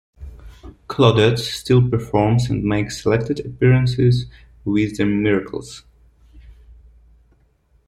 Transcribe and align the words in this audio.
Claudette 0.89 1.37
still 1.37 1.87
performs 1.87 2.49
and 2.49 2.63
makes 2.63 3.03
selected 3.03 3.39
appearances 3.45 4.25
with 4.65 4.97
the 4.97 5.05
Miracles. 5.05 5.83